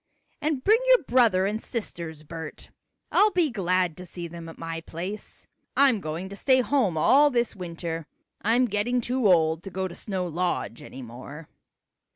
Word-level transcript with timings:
"And 0.41 0.63
bring 0.63 0.79
your 0.87 1.03
brother 1.03 1.45
and 1.45 1.61
sisters, 1.61 2.23
Bert. 2.23 2.71
I'll 3.11 3.29
be 3.29 3.51
glad 3.51 3.95
to 3.97 4.05
see 4.07 4.27
them 4.27 4.49
at 4.49 4.57
my 4.57 4.81
place. 4.81 5.45
I'm 5.77 6.01
going 6.01 6.27
to 6.29 6.35
stay 6.35 6.61
home 6.61 6.97
all 6.97 7.29
this 7.29 7.55
winter. 7.55 8.07
I'm 8.41 8.65
getting 8.65 8.99
too 8.99 9.27
old 9.27 9.61
to 9.61 9.69
go 9.69 9.87
to 9.87 9.93
Snow 9.93 10.25
Lodge 10.25 10.81
anymore." 10.81 11.49